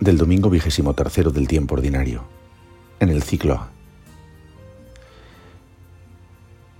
[0.00, 2.24] del domingo vigésimo tercero del tiempo ordinario,
[3.00, 3.68] en el ciclo A.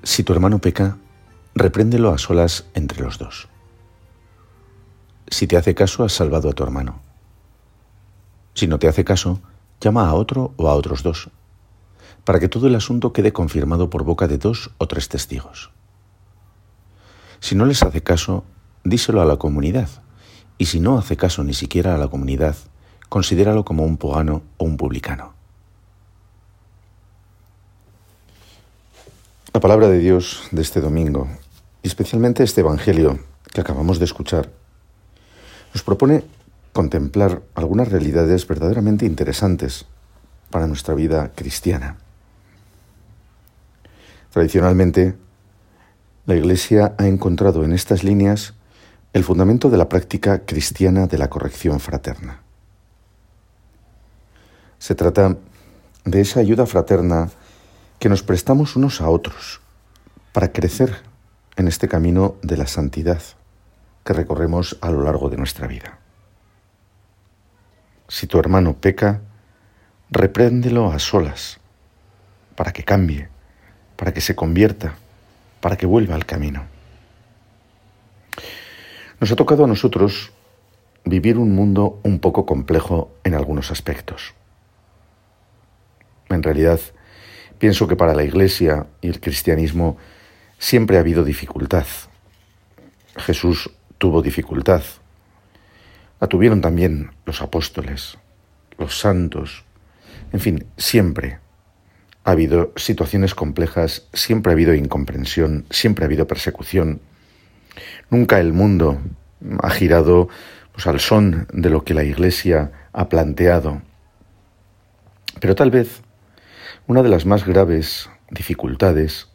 [0.03, 0.97] Si tu hermano peca,
[1.55, 3.49] repréndelo a solas entre los dos.
[5.29, 7.01] Si te hace caso, has salvado a tu hermano.
[8.55, 9.41] Si no te hace caso,
[9.81, 11.29] llama a otro o a otros dos,
[12.25, 15.71] para que todo el asunto quede confirmado por boca de dos o tres testigos.
[17.41, 18.45] Si no les hace caso,
[18.83, 19.89] díselo a la comunidad,
[20.57, 22.57] y si no hace caso ni siquiera a la comunidad,
[23.11, 25.35] considéralo como un pogano o un publicano.
[29.53, 31.29] La palabra de Dios de este domingo,
[31.83, 33.19] y especialmente este Evangelio
[33.53, 34.49] que acabamos de escuchar,
[35.75, 36.23] nos propone
[36.73, 39.87] contemplar algunas realidades verdaderamente interesantes
[40.51, 41.97] para nuestra vida cristiana.
[44.33, 45.17] Tradicionalmente,
[46.27, 48.55] la Iglesia ha encontrado en estas líneas
[49.13, 52.43] el fundamento de la práctica cristiana de la corrección fraterna.
[54.81, 55.37] Se trata
[56.07, 57.29] de esa ayuda fraterna
[57.99, 59.61] que nos prestamos unos a otros
[60.33, 61.03] para crecer
[61.57, 63.21] en este camino de la santidad
[64.07, 65.99] que recorremos a lo largo de nuestra vida.
[68.09, 69.21] Si tu hermano peca,
[70.11, 71.61] repréndelo a solas,
[72.57, 73.29] para que cambie,
[73.97, 74.95] para que se convierta,
[75.61, 76.65] para que vuelva al camino.
[79.21, 80.33] Nos ha tocado a nosotros
[81.05, 84.40] vivir un mundo un poco complejo en algunos aspectos.
[86.31, 86.81] En realidad,
[87.59, 89.99] pienso que para la Iglesia y el cristianismo
[90.59, 91.87] siempre ha habido dificultad.
[93.17, 94.83] Jesús tuvo dificultad.
[96.21, 98.19] La tuvieron también los apóstoles,
[98.79, 99.65] los santos.
[100.33, 101.39] En fin, siempre
[102.25, 107.01] ha habido situaciones complejas, siempre ha habido incomprensión, siempre ha habido persecución.
[108.09, 109.01] Nunca el mundo
[109.63, 110.29] ha girado
[110.73, 113.83] pues, al son de lo que la Iglesia ha planteado.
[115.41, 116.03] Pero tal vez
[116.91, 119.29] una de las más graves dificultades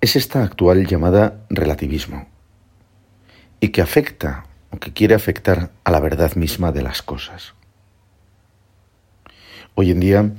[0.00, 2.26] es esta actual llamada relativismo
[3.60, 7.52] y que afecta o que quiere afectar a la verdad misma de las cosas.
[9.74, 10.32] Hoy en día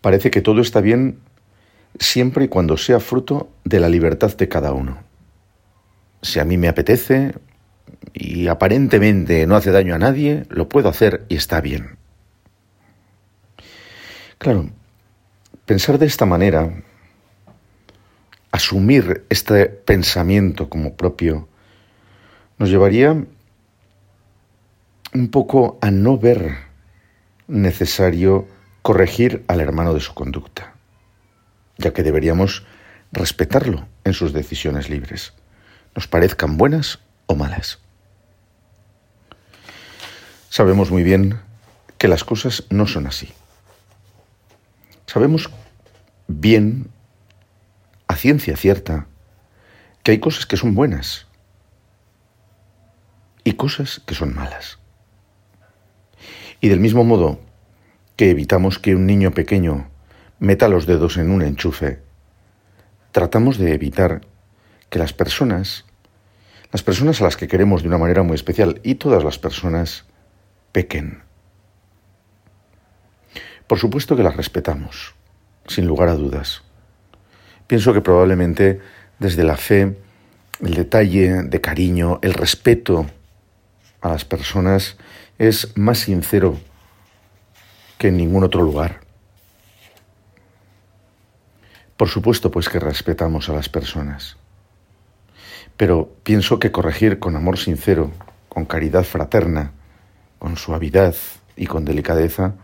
[0.00, 1.18] parece que todo está bien
[1.98, 5.02] siempre y cuando sea fruto de la libertad de cada uno.
[6.22, 7.34] Si a mí me apetece
[8.14, 11.98] y aparentemente no hace daño a nadie, lo puedo hacer y está bien.
[14.38, 14.70] Claro,
[15.66, 16.72] Pensar de esta manera,
[18.50, 21.48] asumir este pensamiento como propio,
[22.58, 23.12] nos llevaría
[25.12, 26.56] un poco a no ver
[27.48, 28.46] necesario
[28.82, 30.74] corregir al hermano de su conducta,
[31.78, 32.64] ya que deberíamos
[33.12, 35.32] respetarlo en sus decisiones libres,
[35.94, 37.78] nos parezcan buenas o malas.
[40.48, 41.40] Sabemos muy bien
[41.98, 43.32] que las cosas no son así.
[45.12, 45.50] Sabemos
[46.28, 46.88] bien,
[48.06, 49.08] a ciencia cierta,
[50.04, 51.26] que hay cosas que son buenas
[53.42, 54.78] y cosas que son malas.
[56.60, 57.40] Y del mismo modo
[58.14, 59.90] que evitamos que un niño pequeño
[60.38, 62.00] meta los dedos en un enchufe,
[63.10, 64.20] tratamos de evitar
[64.90, 65.86] que las personas,
[66.70, 70.04] las personas a las que queremos de una manera muy especial y todas las personas,
[70.70, 71.28] pequen.
[73.70, 75.14] Por supuesto que las respetamos,
[75.68, 76.62] sin lugar a dudas.
[77.68, 78.80] Pienso que probablemente
[79.20, 79.96] desde la fe,
[80.60, 83.06] el detalle de cariño, el respeto
[84.00, 84.96] a las personas
[85.38, 86.58] es más sincero
[87.96, 89.02] que en ningún otro lugar.
[91.96, 94.36] Por supuesto, pues que respetamos a las personas.
[95.76, 98.10] Pero pienso que corregir con amor sincero,
[98.48, 99.70] con caridad fraterna,
[100.40, 101.14] con suavidad
[101.54, 102.54] y con delicadeza,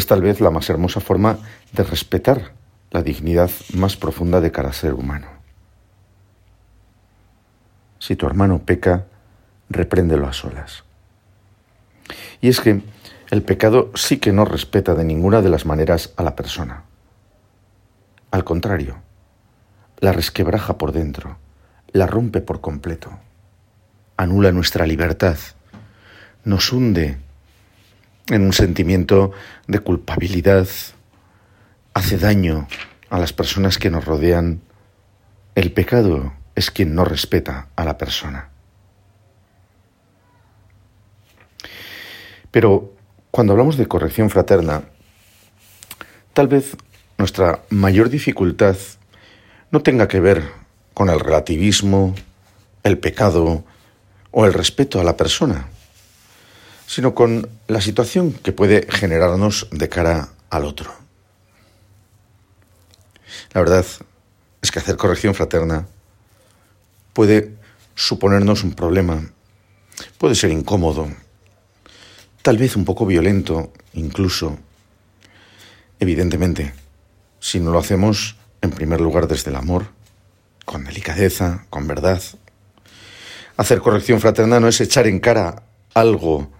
[0.00, 1.38] es tal vez la más hermosa forma
[1.72, 2.52] de respetar
[2.90, 5.28] la dignidad más profunda de cada ser humano.
[7.98, 9.04] Si tu hermano peca,
[9.68, 10.84] repréndelo a solas.
[12.40, 12.80] Y es que
[13.30, 16.84] el pecado sí que no respeta de ninguna de las maneras a la persona.
[18.30, 18.96] Al contrario,
[19.98, 21.36] la resquebraja por dentro,
[21.92, 23.10] la rompe por completo,
[24.16, 25.36] anula nuestra libertad,
[26.42, 27.18] nos hunde
[28.28, 29.32] en un sentimiento
[29.66, 30.68] de culpabilidad,
[31.94, 32.68] hace daño
[33.08, 34.60] a las personas que nos rodean.
[35.54, 38.50] El pecado es quien no respeta a la persona.
[42.50, 42.92] Pero
[43.30, 44.82] cuando hablamos de corrección fraterna,
[46.32, 46.76] tal vez
[47.18, 48.76] nuestra mayor dificultad
[49.70, 50.42] no tenga que ver
[50.94, 52.14] con el relativismo,
[52.82, 53.64] el pecado
[54.30, 55.68] o el respeto a la persona,
[56.90, 60.92] sino con la situación que puede generarnos de cara al otro.
[63.52, 63.86] La verdad
[64.60, 65.86] es que hacer corrección fraterna
[67.12, 67.54] puede
[67.94, 69.22] suponernos un problema,
[70.18, 71.08] puede ser incómodo,
[72.42, 74.58] tal vez un poco violento incluso.
[76.00, 76.74] Evidentemente,
[77.38, 79.86] si no lo hacemos en primer lugar desde el amor,
[80.64, 82.20] con delicadeza, con verdad.
[83.56, 85.62] Hacer corrección fraterna no es echar en cara
[85.94, 86.50] algo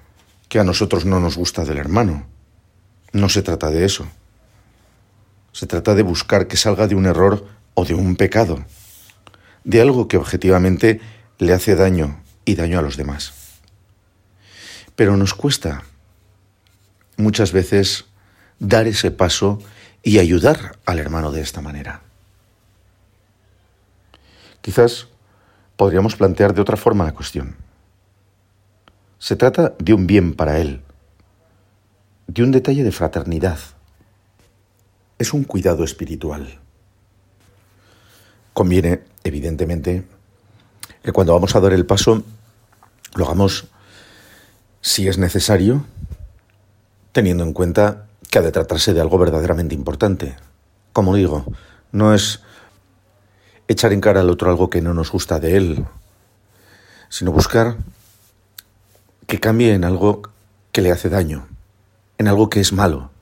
[0.50, 2.26] que a nosotros no nos gusta del hermano.
[3.12, 4.08] No se trata de eso.
[5.52, 8.64] Se trata de buscar que salga de un error o de un pecado,
[9.62, 11.00] de algo que objetivamente
[11.38, 13.32] le hace daño y daño a los demás.
[14.96, 15.84] Pero nos cuesta
[17.16, 18.06] muchas veces
[18.58, 19.60] dar ese paso
[20.02, 22.02] y ayudar al hermano de esta manera.
[24.62, 25.06] Quizás
[25.76, 27.69] podríamos plantear de otra forma la cuestión.
[29.20, 30.80] Se trata de un bien para él,
[32.26, 33.58] de un detalle de fraternidad.
[35.18, 36.58] Es un cuidado espiritual.
[38.54, 40.04] Conviene, evidentemente,
[41.02, 42.22] que cuando vamos a dar el paso,
[43.14, 43.66] lo hagamos,
[44.80, 45.84] si es necesario,
[47.12, 50.36] teniendo en cuenta que ha de tratarse de algo verdaderamente importante.
[50.94, 51.44] Como digo,
[51.92, 52.40] no es
[53.68, 55.84] echar en cara al otro algo que no nos gusta de él,
[57.10, 57.76] sino buscar
[59.30, 60.22] que cambie en algo
[60.72, 61.46] que le hace daño,
[62.18, 63.12] en algo que es malo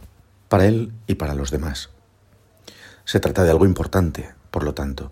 [0.48, 1.90] para él y para los demás.
[3.04, 5.10] Se trata de algo importante, por lo tanto.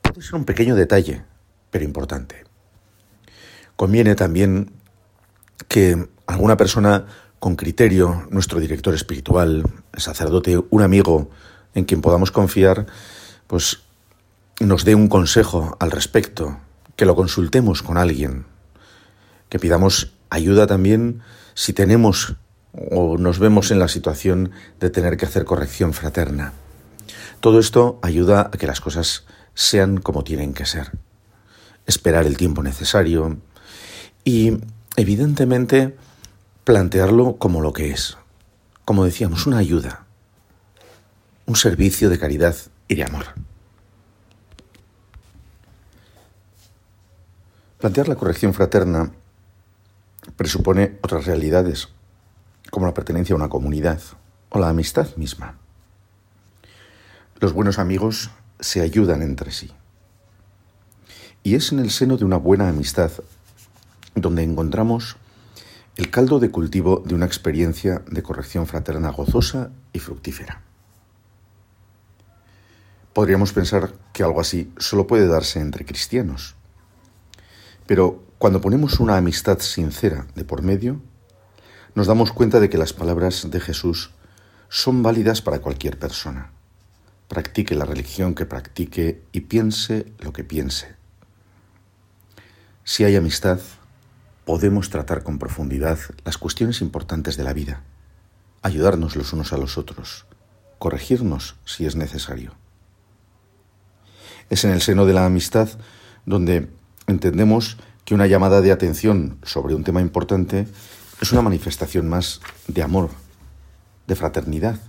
[0.00, 1.24] Puede ser un pequeño detalle,
[1.70, 2.44] pero importante.
[3.76, 4.72] Conviene también
[5.68, 7.04] que alguna persona
[7.38, 9.64] con criterio, nuestro director espiritual,
[9.94, 11.28] sacerdote, un amigo
[11.74, 12.86] en quien podamos confiar,
[13.46, 13.82] pues
[14.58, 16.56] nos dé un consejo al respecto,
[16.96, 18.46] que lo consultemos con alguien,
[19.50, 21.20] que pidamos ayuda también
[21.54, 22.36] si tenemos
[22.72, 26.52] o nos vemos en la situación de tener que hacer corrección fraterna.
[27.40, 29.24] Todo esto ayuda a que las cosas
[29.54, 30.92] sean como tienen que ser.
[31.86, 33.38] Esperar el tiempo necesario
[34.24, 34.58] y,
[34.96, 35.96] evidentemente,
[36.64, 38.16] plantearlo como lo que es.
[38.84, 40.06] Como decíamos, una ayuda,
[41.46, 42.54] un servicio de caridad
[42.86, 43.26] y de amor.
[47.78, 49.10] Plantear la corrección fraterna
[50.36, 51.88] presupone otras realidades,
[52.70, 54.00] como la pertenencia a una comunidad
[54.48, 55.58] o la amistad misma.
[57.38, 58.30] Los buenos amigos
[58.60, 59.70] se ayudan entre sí.
[61.42, 63.10] Y es en el seno de una buena amistad
[64.14, 65.16] donde encontramos
[65.96, 70.62] el caldo de cultivo de una experiencia de corrección fraterna gozosa y fructífera.
[73.12, 76.54] Podríamos pensar que algo así solo puede darse entre cristianos
[77.90, 81.02] pero cuando ponemos una amistad sincera de por medio,
[81.94, 84.12] nos damos cuenta de que las palabras de Jesús
[84.70, 86.50] son válidas para cualquier persona.
[87.28, 90.96] Practique la religión que practique y piense lo que piense.
[92.82, 93.60] Si hay amistad,
[94.46, 97.82] podemos tratar con profundidad las cuestiones importantes de la vida,
[98.62, 100.24] ayudarnos los unos a los otros,
[100.78, 102.54] corregirnos si es necesario.
[104.48, 105.68] Es en el seno de la amistad
[106.24, 106.70] donde
[107.06, 107.76] entendemos
[108.10, 110.66] que una llamada de atención sobre un tema importante
[111.20, 113.10] es una manifestación más de amor,
[114.08, 114.80] de fraternidad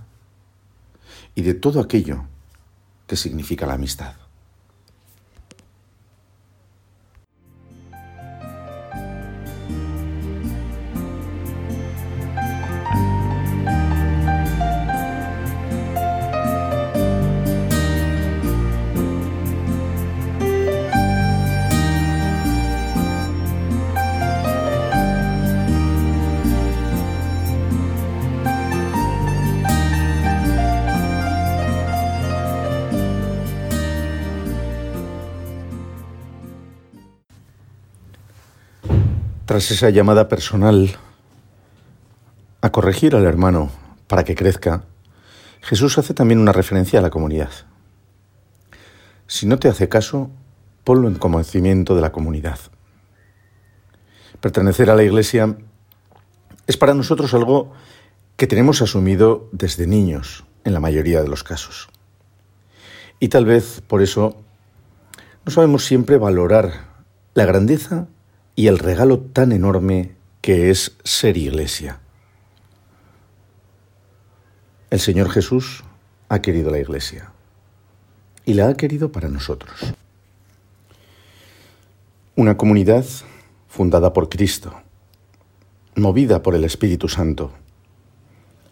[1.36, 2.24] y de todo aquello
[3.06, 4.14] que significa la amistad.
[39.52, 40.96] Tras esa llamada personal
[42.62, 43.70] a corregir al hermano
[44.06, 44.84] para que crezca,
[45.60, 47.50] Jesús hace también una referencia a la comunidad.
[49.26, 50.30] Si no te hace caso,
[50.84, 52.58] ponlo en conocimiento de la comunidad.
[54.40, 55.54] Pertenecer a la Iglesia
[56.66, 57.74] es para nosotros algo
[58.38, 61.90] que tenemos asumido desde niños, en la mayoría de los casos.
[63.20, 64.34] Y tal vez por eso
[65.44, 66.86] no sabemos siempre valorar
[67.34, 68.08] la grandeza
[68.54, 72.00] y el regalo tan enorme que es ser iglesia.
[74.90, 75.84] El Señor Jesús
[76.28, 77.32] ha querido la iglesia
[78.44, 79.94] y la ha querido para nosotros.
[82.34, 83.04] Una comunidad
[83.68, 84.74] fundada por Cristo,
[85.94, 87.52] movida por el Espíritu Santo,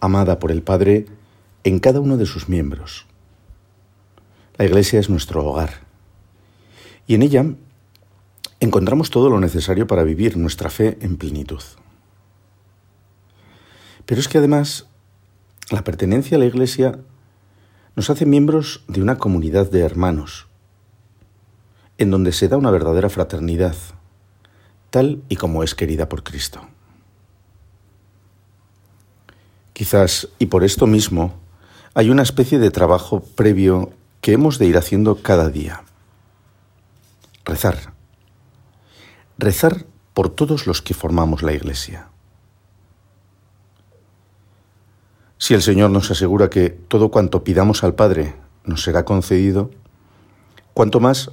[0.01, 1.07] amada por el Padre
[1.65, 3.07] en cada uno de sus miembros.
[4.59, 5.81] La Iglesia es nuestro hogar
[7.07, 7.47] y en ella
[8.61, 11.63] encontramos todo lo necesario para vivir nuestra fe en plenitud.
[14.07, 14.87] Pero es que además
[15.71, 17.01] la pertenencia a la Iglesia
[17.97, 20.47] nos hace miembros de una comunidad de hermanos,
[21.99, 23.77] en donde se da una verdadera fraternidad,
[24.91, 26.61] tal y como es querida por Cristo.
[29.73, 31.35] Quizás, y por esto mismo,
[31.95, 35.85] hay una especie de trabajo previo que hemos de ir haciendo cada día.
[37.45, 38.00] Rezar.
[39.43, 42.09] Rezar por todos los que formamos la Iglesia.
[45.39, 49.71] Si el Señor nos asegura que todo cuanto pidamos al Padre nos será concedido,
[50.75, 51.31] cuanto más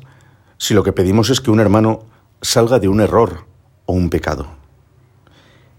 [0.58, 2.06] si lo que pedimos es que un hermano
[2.42, 3.46] salga de un error
[3.86, 4.48] o un pecado,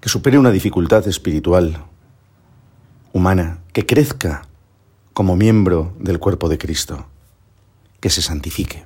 [0.02, 1.82] que supere una dificultad espiritual,
[3.14, 4.42] humana, que crezca
[5.14, 7.06] como miembro del cuerpo de Cristo,
[8.00, 8.84] que se santifique.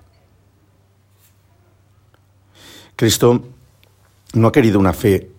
[3.03, 3.43] Cristo
[4.33, 5.33] no ha querido una fe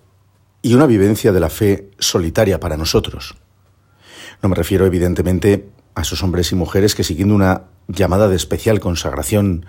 [0.62, 3.36] y una vivencia de la fe solitaria para nosotros.
[4.42, 8.82] No me refiero evidentemente a esos hombres y mujeres que siguiendo una llamada de especial
[8.82, 9.66] consagración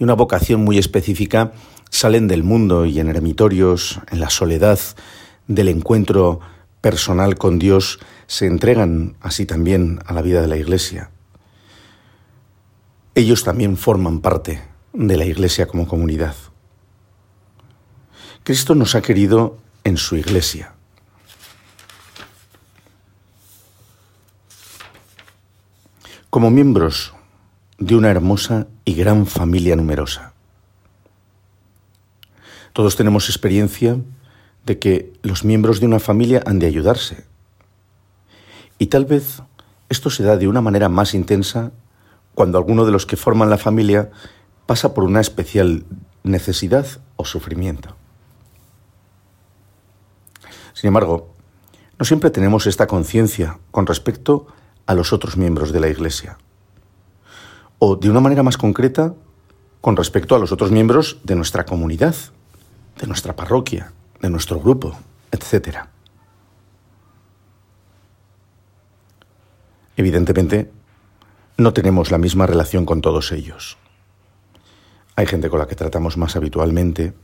[0.00, 1.52] y una vocación muy específica
[1.90, 4.80] salen del mundo y en eremitorios, en la soledad
[5.46, 6.40] del encuentro
[6.80, 11.12] personal con Dios, se entregan así también a la vida de la Iglesia.
[13.14, 14.60] Ellos también forman parte
[14.92, 16.34] de la Iglesia como comunidad.
[18.48, 20.72] Cristo nos ha querido en su Iglesia.
[26.30, 27.12] Como miembros
[27.76, 30.32] de una hermosa y gran familia numerosa.
[32.72, 33.98] Todos tenemos experiencia
[34.64, 37.26] de que los miembros de una familia han de ayudarse.
[38.78, 39.42] Y tal vez
[39.90, 41.70] esto se da de una manera más intensa
[42.34, 44.10] cuando alguno de los que forman la familia
[44.64, 45.84] pasa por una especial
[46.22, 46.86] necesidad
[47.16, 47.97] o sufrimiento.
[50.78, 51.34] Sin embargo,
[51.98, 54.46] no siempre tenemos esta conciencia con respecto
[54.86, 56.38] a los otros miembros de la Iglesia.
[57.80, 59.12] O de una manera más concreta,
[59.80, 62.14] con respecto a los otros miembros de nuestra comunidad,
[62.96, 64.96] de nuestra parroquia, de nuestro grupo,
[65.32, 65.78] etc.
[69.96, 70.70] Evidentemente,
[71.56, 73.78] no tenemos la misma relación con todos ellos.
[75.16, 77.14] Hay gente con la que tratamos más habitualmente,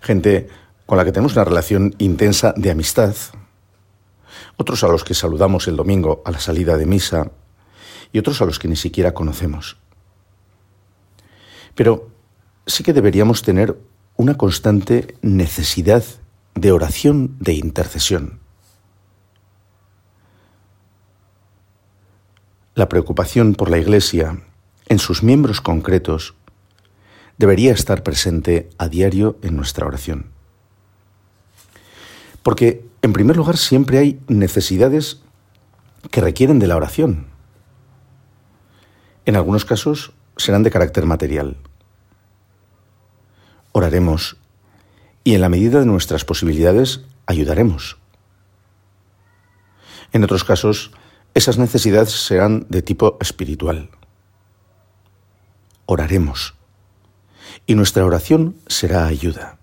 [0.00, 0.48] gente
[0.86, 3.14] con la que tenemos una relación intensa de amistad,
[4.56, 7.32] otros a los que saludamos el domingo a la salida de misa
[8.12, 9.76] y otros a los que ni siquiera conocemos.
[11.74, 12.10] Pero
[12.66, 13.76] sí que deberíamos tener
[14.16, 16.04] una constante necesidad
[16.54, 18.40] de oración, de intercesión.
[22.74, 24.42] La preocupación por la Iglesia
[24.88, 26.34] en sus miembros concretos
[27.38, 30.35] debería estar presente a diario en nuestra oración.
[32.46, 35.20] Porque, en primer lugar, siempre hay necesidades
[36.12, 37.26] que requieren de la oración.
[39.24, 41.56] En algunos casos serán de carácter material,
[43.72, 44.36] oraremos
[45.24, 47.98] y en la medida de nuestras posibilidades ayudaremos.
[50.12, 50.92] En otros casos,
[51.34, 53.90] esas necesidades serán de tipo espiritual.
[55.86, 56.54] Oraremos
[57.66, 59.55] y nuestra oración será ayuda.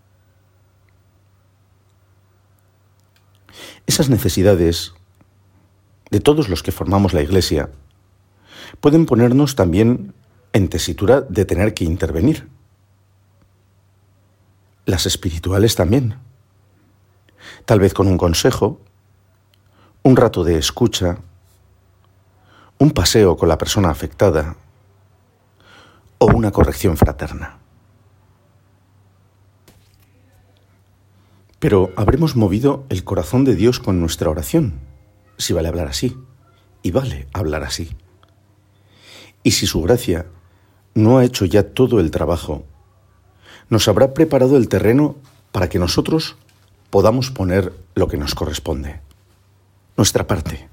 [3.87, 4.93] Esas necesidades
[6.09, 7.69] de todos los que formamos la Iglesia
[8.79, 10.13] pueden ponernos también
[10.53, 12.47] en tesitura de tener que intervenir
[14.85, 16.15] las espirituales también.
[17.65, 18.79] Tal vez con un consejo,
[20.03, 21.17] un rato de escucha,
[22.77, 24.55] un paseo con la persona afectada
[26.17, 27.62] o una corrección fraterna.
[31.63, 34.81] Pero habremos movido el corazón de Dios con nuestra oración,
[35.37, 36.17] si vale hablar así,
[36.81, 37.95] y vale hablar así.
[39.43, 40.25] Y si su gracia
[40.93, 42.65] no ha hecho ya todo el trabajo
[43.69, 45.15] nos habrá preparado el terreno
[45.53, 46.35] para que nosotros
[46.89, 48.99] podamos poner lo que nos corresponde,
[49.95, 50.67] nuestra parte.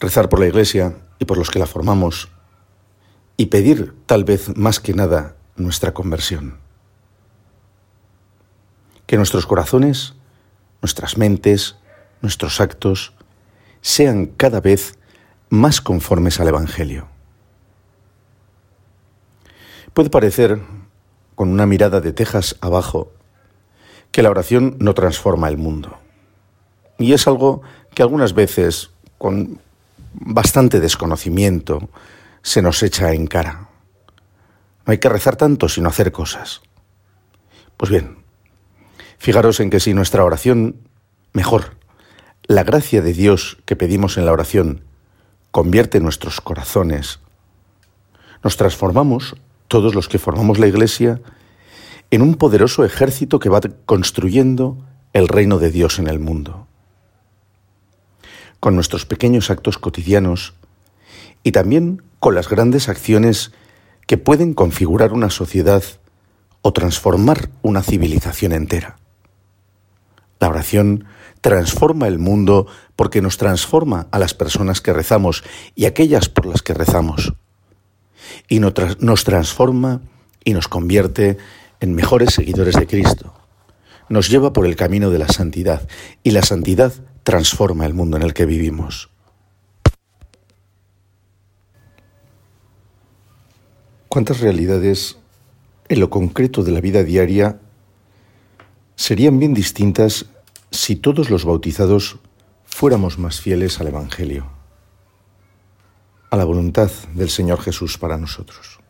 [0.00, 2.30] Rezar por la Iglesia y por los que la formamos
[3.36, 6.61] y pedir tal vez más que nada nuestra conversión.
[9.12, 10.14] Que nuestros corazones,
[10.80, 11.76] nuestras mentes,
[12.22, 13.12] nuestros actos
[13.82, 14.98] sean cada vez
[15.50, 17.08] más conformes al Evangelio.
[19.92, 20.62] Puede parecer,
[21.34, 23.12] con una mirada de tejas abajo,
[24.12, 25.98] que la oración no transforma el mundo.
[26.96, 27.60] Y es algo
[27.92, 29.60] que algunas veces, con
[30.14, 31.90] bastante desconocimiento,
[32.40, 33.68] se nos echa en cara.
[34.86, 36.62] No hay que rezar tanto sino hacer cosas.
[37.76, 38.21] Pues bien,
[39.22, 40.74] fijaros en que si nuestra oración,
[41.32, 41.76] mejor,
[42.42, 44.82] la gracia de Dios que pedimos en la oración,
[45.52, 47.20] convierte nuestros corazones,
[48.42, 49.36] nos transformamos,
[49.68, 51.20] todos los que formamos la Iglesia,
[52.10, 54.76] en un poderoso ejército que va construyendo
[55.12, 56.66] el reino de Dios en el mundo.
[58.58, 60.54] Con nuestros pequeños actos cotidianos
[61.44, 63.52] y también con las grandes acciones
[64.08, 65.84] que pueden configurar una sociedad
[66.60, 68.98] o transformar una civilización entera.
[70.42, 71.04] La oración
[71.40, 75.44] transforma el mundo porque nos transforma a las personas que rezamos
[75.76, 77.34] y aquellas por las que rezamos.
[78.48, 80.00] Y nos transforma
[80.42, 81.38] y nos convierte
[81.78, 83.32] en mejores seguidores de Cristo.
[84.08, 85.88] Nos lleva por el camino de la santidad
[86.24, 89.10] y la santidad transforma el mundo en el que vivimos.
[94.08, 95.18] ¿Cuántas realidades
[95.88, 97.60] en lo concreto de la vida diaria
[98.96, 100.26] serían bien distintas
[100.72, 102.18] si todos los bautizados
[102.64, 104.50] fuéramos más fieles al Evangelio,
[106.30, 108.82] a la voluntad del Señor Jesús para nosotros?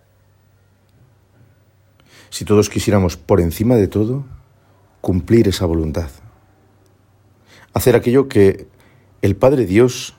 [2.32, 4.24] si todos quisiéramos, por encima de todo,
[5.02, 6.08] cumplir esa voluntad.
[7.74, 8.68] Hacer aquello que
[9.20, 10.14] el Padre Dios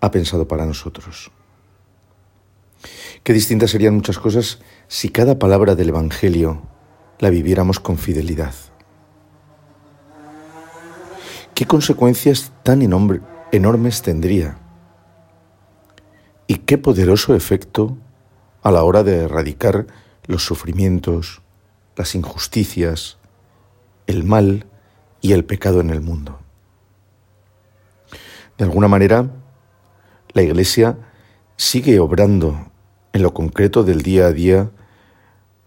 [0.00, 1.32] ha pensado para nosotros.
[3.24, 6.62] Qué distintas serían muchas cosas si cada palabra del Evangelio
[7.18, 8.54] la viviéramos con fidelidad.
[11.54, 14.58] ¿Qué consecuencias tan enormes tendría?
[16.46, 17.96] ¿Y qué poderoso efecto
[18.62, 19.86] a la hora de erradicar
[20.26, 21.42] los sufrimientos,
[21.96, 23.18] las injusticias,
[24.06, 24.66] el mal
[25.20, 26.38] y el pecado en el mundo.
[28.58, 29.30] De alguna manera,
[30.32, 30.98] la Iglesia
[31.56, 32.70] sigue obrando
[33.12, 34.70] en lo concreto del día a día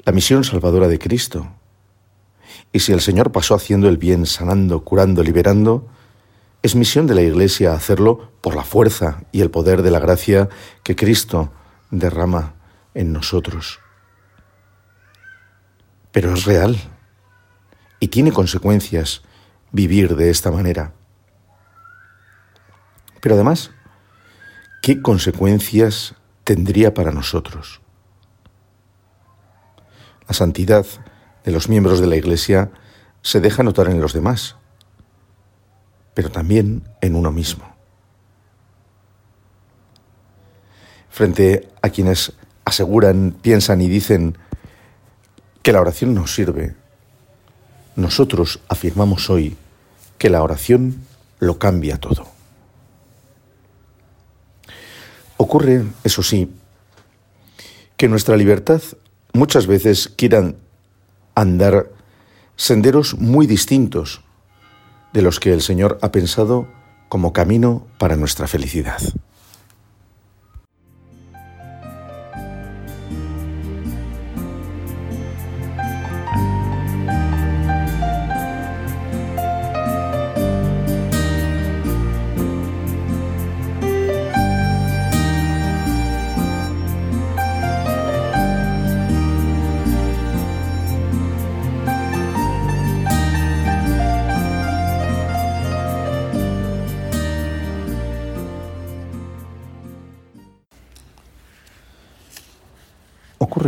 [0.05, 1.47] la misión salvadora de Cristo.
[2.75, 5.87] Y si el Señor pasó haciendo el bien, sanando, curando, liberando,
[6.61, 10.49] es misión de la Iglesia hacerlo por la fuerza y el poder de la gracia
[10.83, 11.53] que Cristo
[11.89, 12.55] derrama
[12.93, 13.79] en nosotros
[16.15, 16.77] pero es real
[17.99, 19.21] y tiene consecuencias
[19.73, 20.93] vivir de esta manera.
[23.19, 23.71] Pero además,
[24.81, 27.81] ¿qué consecuencias tendría para nosotros?
[30.25, 30.85] La santidad
[31.45, 32.71] de los miembros de la Iglesia
[33.21, 34.55] se deja notar en los demás,
[36.13, 37.63] pero también en uno mismo.
[41.09, 42.33] Frente a quienes
[42.65, 44.37] aseguran, piensan y dicen
[45.61, 46.75] que la oración nos sirve,
[47.95, 49.55] nosotros afirmamos hoy
[50.17, 51.01] que la oración
[51.39, 52.27] lo cambia todo.
[55.37, 56.51] Ocurre, eso sí,
[57.97, 58.81] que nuestra libertad
[59.33, 60.57] muchas veces quieran
[61.35, 61.91] andar
[62.55, 64.21] senderos muy distintos
[65.13, 66.67] de los que el Señor ha pensado
[67.09, 68.99] como camino para nuestra felicidad.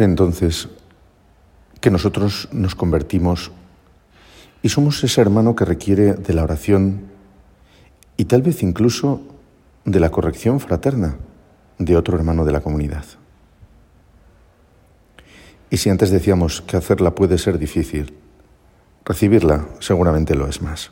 [0.04, 0.70] Entonces
[1.82, 3.52] que nosotros nos convertimos
[4.62, 7.12] y somos ese hermano que requiere de la oración
[8.18, 9.22] y tal vez incluso
[9.86, 11.18] de la corrección fraterna
[11.78, 13.06] de otro hermano de la comunidad.
[15.70, 18.14] Y si antes decíamos que hacerla puede ser difícil,
[19.06, 20.92] recibirla seguramente lo es más.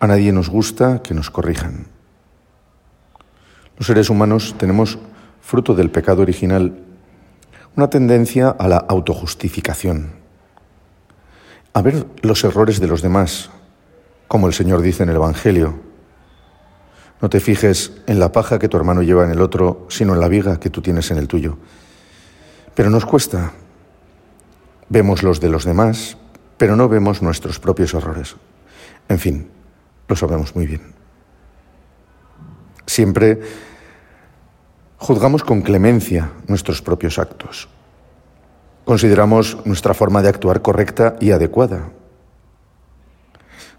[0.00, 1.86] A nadie nos gusta que nos corrijan.
[3.78, 4.98] Los seres humanos tenemos
[5.42, 6.78] fruto del pecado original,
[7.76, 10.22] una tendencia a la autojustificación.
[11.74, 13.48] a ver los errores de los demás,
[14.28, 15.80] como el Señor dice en el Evangelio.
[17.22, 20.20] No te fijes en la paja que tu hermano lleva en el otro, sino en
[20.20, 21.56] la viga que tú tienes en el tuyo.
[22.74, 23.52] Pero nos cuesta.
[24.90, 26.18] Vemos los de los demás,
[26.58, 28.36] pero no vemos nuestros propios errores.
[29.08, 29.48] En fin,
[30.08, 30.82] lo sabemos muy bien.
[32.84, 33.40] Siempre
[35.02, 37.68] juzgamos con clemencia nuestros propios actos.
[38.84, 41.90] Consideramos nuestra forma de actuar correcta y adecuada.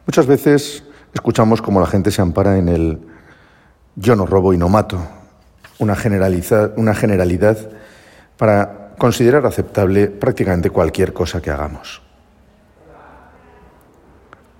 [0.05, 0.83] Muchas veces
[1.13, 2.99] escuchamos cómo la gente se ampara en el
[3.95, 4.99] yo no robo y no mato,
[5.79, 5.95] una,
[6.75, 7.57] una generalidad
[8.35, 12.01] para considerar aceptable prácticamente cualquier cosa que hagamos.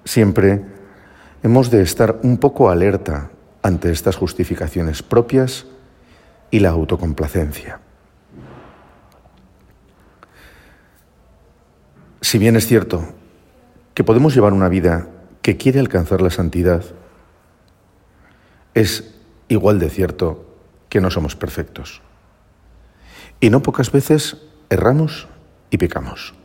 [0.06, 0.64] Siempre
[1.42, 5.66] hemos de estar un poco alerta ante estas justificaciones propias
[6.54, 7.80] y la autocomplacencia.
[12.22, 13.12] Si bien es cierto
[13.96, 15.08] que podemos llevar una vida
[15.42, 16.86] que quiere alcanzar la santidad,
[18.76, 19.16] es
[19.48, 20.46] igual de cierto
[20.90, 22.04] que no somos perfectos.
[23.40, 24.38] Y no pocas veces
[24.70, 25.28] erramos
[25.72, 26.36] y pecamos.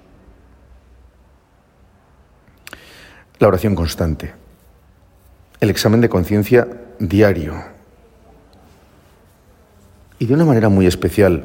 [3.39, 4.33] La oración constante,
[5.61, 6.67] el examen de conciencia
[6.99, 7.78] diario
[10.19, 11.45] y de una manera muy especial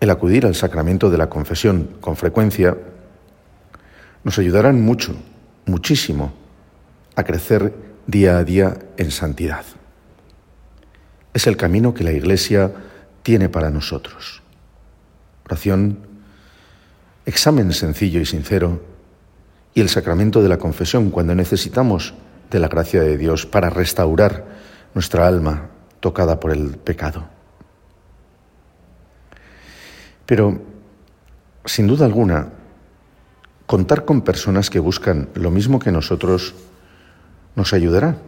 [0.00, 2.76] el acudir al sacramento de la confesión con frecuencia
[4.24, 5.14] nos ayudarán mucho,
[5.66, 6.32] muchísimo,
[7.16, 7.74] a crecer
[8.06, 9.64] día a día en santidad.
[11.34, 12.72] Es el camino que la Iglesia
[13.22, 14.42] tiene para nosotros.
[15.44, 15.98] Oración,
[17.26, 18.82] examen sencillo y sincero
[19.74, 22.14] y el sacramento de la confesión cuando necesitamos
[22.50, 24.46] de la gracia de Dios para restaurar
[24.94, 27.37] nuestra alma tocada por el pecado.
[30.28, 30.60] Pero,
[31.64, 32.50] sin duda alguna,
[33.64, 36.54] contar con personas que buscan lo mismo que nosotros
[37.56, 38.18] nos ayudará.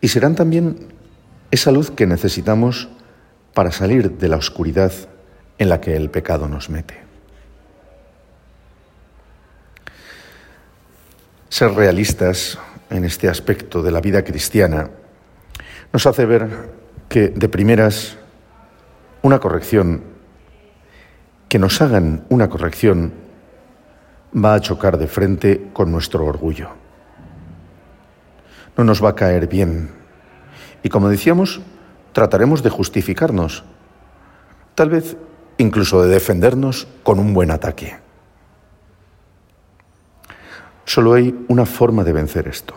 [0.00, 0.86] Y serán también
[1.50, 2.88] esa luz que necesitamos
[3.54, 4.92] para salir de la oscuridad
[5.58, 6.94] en la que el pecado nos mete.
[11.48, 12.56] Ser realistas
[12.88, 14.90] en este aspecto de la vida cristiana
[15.92, 16.70] nos hace ver
[17.08, 18.16] que de primeras
[19.22, 20.14] una corrección,
[21.56, 23.14] que nos hagan una corrección,
[24.36, 26.68] va a chocar de frente con nuestro orgullo.
[28.76, 29.90] No nos va a caer bien.
[30.82, 31.62] Y como decíamos,
[32.12, 33.64] trataremos de justificarnos,
[34.74, 35.16] tal vez
[35.56, 37.96] incluso de defendernos con un buen ataque.
[40.84, 42.74] Solo hay una forma de vencer esto,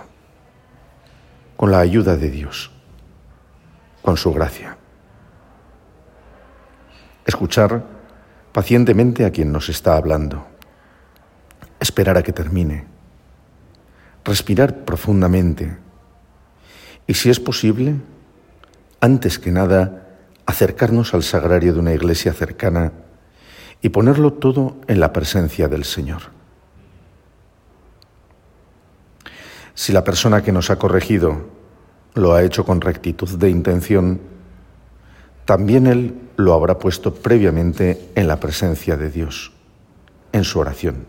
[1.57, 2.71] con la ayuda de Dios,
[4.01, 4.77] con su gracia.
[7.25, 7.98] Escuchar
[8.51, 10.45] pacientemente a quien nos está hablando,
[11.79, 12.85] esperar a que termine,
[14.23, 15.77] respirar profundamente.
[17.07, 17.95] Y, si es posible,
[19.01, 20.07] antes que nada,
[20.45, 22.91] acercarnos al sagrario de una iglesia cercana
[23.81, 26.23] y ponerlo todo en la presencia del Señor.
[29.73, 31.47] Si la persona que nos ha corregido
[32.13, 34.19] lo ha hecho con rectitud de intención,
[35.45, 39.51] también Él lo habrá puesto previamente en la presencia de Dios,
[40.31, 41.05] en su oración.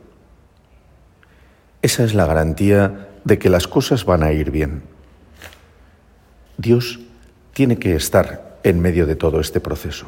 [1.83, 4.83] Esa es la garantía de que las cosas van a ir bien.
[6.59, 6.99] Dios
[7.53, 10.07] tiene que estar en medio de todo este proceso.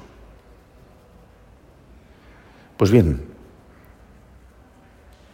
[2.77, 3.23] Pues bien,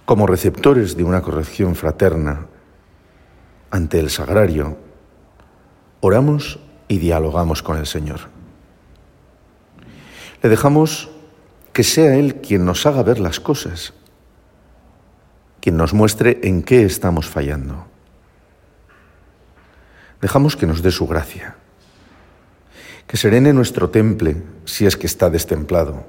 [0.05, 2.47] como receptores de una corrección fraterna,
[3.71, 4.77] ante el sagrario,
[6.01, 8.38] oramos y dialogamos con el Señor.
[10.43, 11.11] Le dejamos
[11.73, 13.93] que sea Él quien nos haga ver las cosas,
[15.61, 17.87] quien nos muestre en qué estamos fallando.
[20.21, 21.57] Dejamos que nos dé su gracia,
[23.07, 26.07] que serene nuestro temple si es que está destemplado.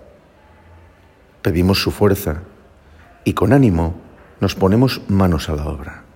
[1.41, 2.41] Pedimos su fuerza
[3.23, 3.95] y con ánimo
[4.39, 6.09] nos ponemos manos a la obra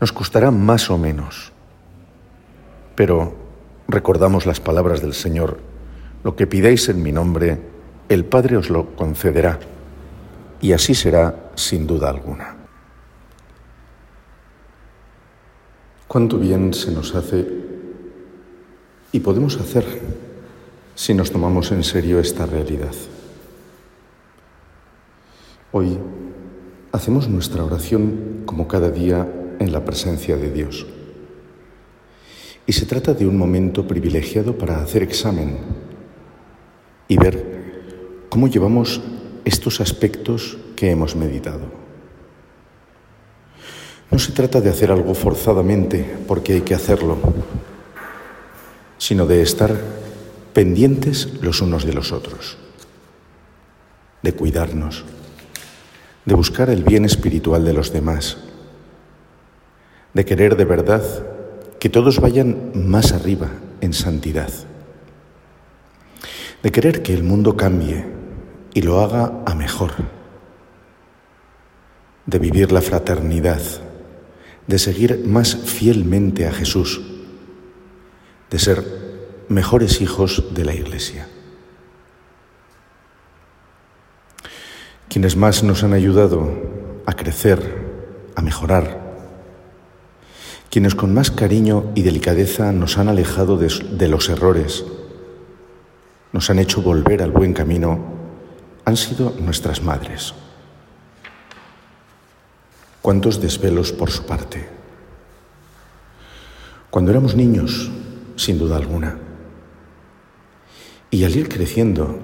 [0.00, 1.52] nos costará más o menos.
[2.94, 3.36] Pero
[3.88, 5.58] recordamos las palabras del Señor,
[6.24, 7.58] lo que pidáis en mi nombre,
[8.08, 9.58] el Padre os lo concederá,
[10.60, 12.56] y así será sin duda alguna.
[16.08, 17.46] Cuánto bien se nos hace
[19.12, 19.84] y podemos hacer
[20.94, 22.94] si nos tomamos en serio esta realidad.
[25.72, 25.98] Hoy
[26.92, 30.86] hacemos nuestra oración como cada día en la presencia de Dios.
[32.66, 35.58] Y se trata de un momento privilegiado para hacer examen
[37.06, 39.00] y ver cómo llevamos
[39.44, 41.70] estos aspectos que hemos meditado.
[44.10, 47.18] No se trata de hacer algo forzadamente porque hay que hacerlo,
[48.98, 49.76] sino de estar
[50.52, 52.56] pendientes los unos de los otros,
[54.22, 55.04] de cuidarnos,
[56.24, 58.38] de buscar el bien espiritual de los demás,
[60.14, 61.02] de querer de verdad
[61.78, 64.50] que todos vayan más arriba en santidad,
[66.62, 68.06] de querer que el mundo cambie
[68.74, 69.92] y lo haga a mejor,
[72.26, 73.62] de vivir la fraternidad,
[74.66, 77.00] de seguir más fielmente a Jesús,
[78.50, 78.84] de ser
[79.48, 81.28] mejores hijos de la Iglesia.
[85.08, 86.50] Quienes más nos han ayudado
[87.06, 87.86] a crecer,
[88.34, 89.05] a mejorar,
[90.70, 94.84] quienes con más cariño y delicadeza nos han alejado de, los errores,
[96.32, 97.98] nos han hecho volver al buen camino,
[98.84, 100.34] han sido nuestras madres.
[103.00, 104.68] ¿Cuántos desvelos por su parte?
[106.90, 107.90] Cuando éramos niños,
[108.36, 109.18] sin duda alguna.
[111.10, 112.18] Y al ir creciendo,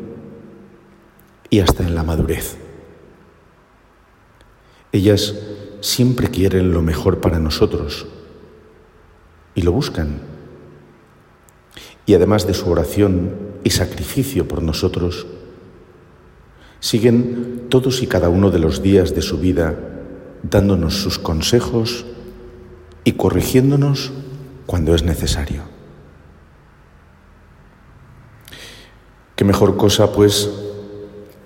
[1.53, 2.57] y hasta en la madurez.
[4.91, 5.35] Ellas
[5.83, 8.07] siempre quieren lo mejor para nosotros,
[9.55, 10.21] y lo buscan.
[12.07, 13.31] Y además de su oración
[13.65, 15.27] y sacrificio por nosotros,
[16.81, 19.79] siguen todos y cada uno de los días de su vida
[20.43, 22.05] dándonos sus consejos
[23.05, 24.12] y corrigiéndonos
[24.67, 25.62] cuando es necesario.
[29.37, 30.51] Qué mejor cosa, pues,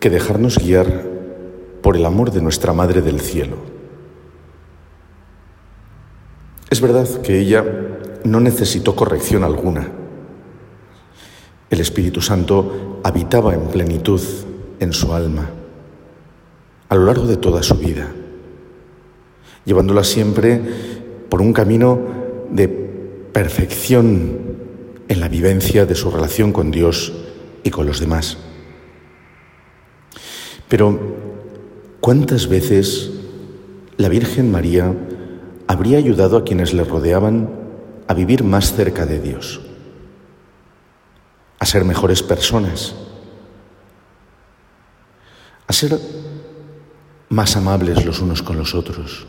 [0.01, 1.05] que dejarnos guiar
[1.83, 3.57] por el amor de nuestra Madre del Cielo.
[6.69, 7.65] Es verdad que ella
[8.27, 9.89] no necesitó corrección alguna.
[11.69, 14.21] El Espíritu Santo habitaba en plenitud
[14.79, 15.51] en su alma
[16.89, 18.09] a lo largo de toda su vida,
[19.65, 20.61] llevándola siempre
[21.29, 21.99] por un camino
[22.51, 24.39] de perfección
[25.09, 27.13] en la vivencia de su relación con Dios
[27.65, 28.39] y con los demás.
[30.69, 30.99] Pero,
[32.01, 33.11] ¿cuántas veces
[33.97, 34.95] la Virgen María
[35.67, 37.66] habría ayudado a quienes le rodeaban
[38.09, 39.61] a vivir más cerca de Dios,
[41.59, 42.95] a ser mejores personas,
[45.67, 45.99] a ser
[47.29, 49.27] más amables los unos con los otros,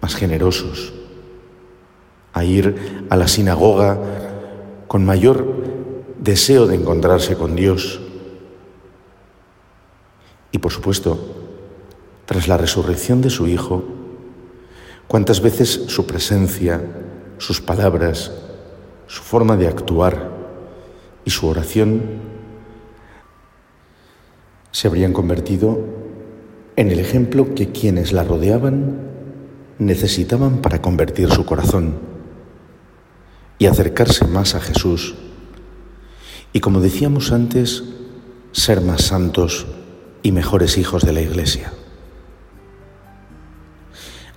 [0.00, 0.92] más generosos,
[2.32, 3.98] a ir a la sinagoga
[4.86, 5.44] con mayor
[6.18, 8.00] deseo de encontrarse con Dios.
[10.52, 11.18] Y por supuesto,
[12.26, 13.84] tras la resurrección de su Hijo,
[15.06, 16.82] cuántas veces su presencia
[17.38, 18.32] sus palabras,
[19.06, 20.30] su forma de actuar
[21.24, 22.02] y su oración
[24.70, 25.78] se habrían convertido
[26.76, 29.08] en el ejemplo que quienes la rodeaban
[29.78, 31.94] necesitaban para convertir su corazón
[33.58, 35.14] y acercarse más a Jesús
[36.52, 37.84] y, como decíamos antes,
[38.52, 39.66] ser más santos
[40.22, 41.72] y mejores hijos de la Iglesia.